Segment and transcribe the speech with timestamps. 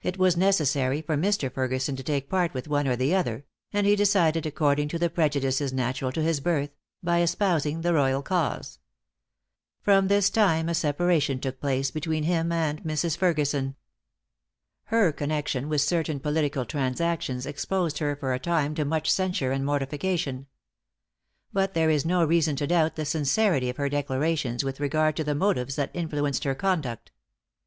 [0.00, 1.52] It was necessary for Mr.
[1.52, 5.10] Ferguson to take part with one or the other; and he decided according to the
[5.10, 6.70] prejudices natural to his birth,
[7.02, 8.78] by espousing the royal cause.
[9.82, 13.18] From this time a separation took place between him and Mrs.
[13.18, 13.76] Ferguson.
[14.84, 19.62] Her connection with certain political transactions exposed her for a time to much censure and
[19.66, 20.46] mortification.
[21.52, 25.24] But there is no reason to doubt the sincerity of her declarations with regard to
[25.24, 27.10] the motives that influenced her conduct.